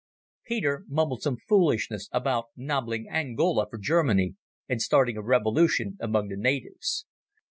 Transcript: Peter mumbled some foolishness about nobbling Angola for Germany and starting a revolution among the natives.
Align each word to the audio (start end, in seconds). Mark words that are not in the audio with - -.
Peter 0.47 0.83
mumbled 0.87 1.21
some 1.21 1.37
foolishness 1.47 2.09
about 2.11 2.45
nobbling 2.57 3.07
Angola 3.07 3.67
for 3.69 3.77
Germany 3.77 4.33
and 4.67 4.81
starting 4.81 5.15
a 5.15 5.21
revolution 5.21 5.95
among 6.01 6.29
the 6.29 6.37
natives. 6.37 7.05